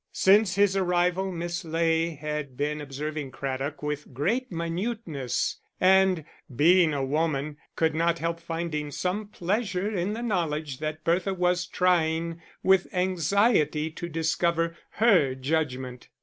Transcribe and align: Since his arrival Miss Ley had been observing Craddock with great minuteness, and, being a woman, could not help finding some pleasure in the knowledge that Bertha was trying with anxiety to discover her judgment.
Since 0.13 0.55
his 0.55 0.75
arrival 0.75 1.31
Miss 1.31 1.63
Ley 1.63 2.15
had 2.15 2.57
been 2.57 2.81
observing 2.81 3.29
Craddock 3.29 3.83
with 3.83 4.15
great 4.15 4.51
minuteness, 4.51 5.59
and, 5.79 6.25
being 6.55 6.91
a 6.91 7.05
woman, 7.05 7.57
could 7.75 7.93
not 7.93 8.17
help 8.17 8.39
finding 8.39 8.89
some 8.89 9.27
pleasure 9.27 9.91
in 9.95 10.13
the 10.13 10.23
knowledge 10.23 10.79
that 10.79 11.03
Bertha 11.03 11.35
was 11.35 11.67
trying 11.67 12.41
with 12.63 12.87
anxiety 12.91 13.91
to 13.91 14.09
discover 14.09 14.75
her 14.93 15.35
judgment. 15.35 16.09